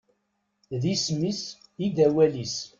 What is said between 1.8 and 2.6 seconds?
i d awal-is.